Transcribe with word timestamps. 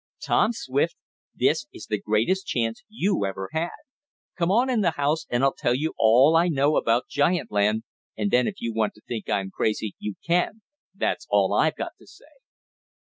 Tom 0.19 0.51
Swift, 0.51 0.95
this 1.35 1.67
is 1.71 1.85
the 1.85 2.01
greatest 2.01 2.47
chance 2.47 2.81
you 2.89 3.23
ever 3.23 3.49
had! 3.53 3.69
Come 4.35 4.49
on 4.49 4.67
in 4.67 4.81
the 4.81 4.93
house 4.97 5.27
and 5.29 5.43
I'll 5.43 5.53
tell 5.53 5.75
you 5.75 5.93
all 5.95 6.35
I 6.35 6.47
know 6.47 6.75
about 6.75 7.07
giant 7.07 7.51
land, 7.51 7.83
and 8.17 8.31
then 8.31 8.47
if 8.47 8.55
you 8.57 8.73
want 8.73 8.95
to 8.95 9.01
think 9.07 9.29
I'm 9.29 9.51
crazy 9.51 9.93
you 9.99 10.15
can, 10.25 10.63
that's 10.95 11.27
all 11.29 11.53
I've 11.53 11.75
got 11.75 11.91
to 11.99 12.07
say!" 12.07 12.25